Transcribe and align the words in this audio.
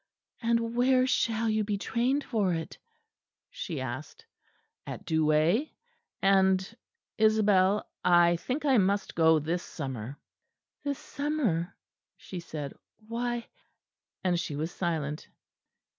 "And 0.41 0.73
where 0.75 1.05
shall 1.05 1.47
you 1.47 1.63
be 1.63 1.77
trained 1.77 2.23
for 2.23 2.55
it?" 2.55 2.79
she 3.51 3.79
asked. 3.79 4.25
"At 4.87 5.05
Douai: 5.05 5.65
and 6.23 6.75
Isabel 7.19 7.87
I 8.03 8.37
think 8.37 8.65
I 8.65 8.79
must 8.79 9.13
go 9.13 9.37
this 9.37 9.61
summer." 9.61 10.17
"This 10.83 10.97
summer!" 10.97 11.77
she 12.17 12.39
said. 12.39 12.73
"Why" 13.07 13.47
and 14.23 14.39
she 14.39 14.55
was 14.55 14.71
silent. 14.71 15.27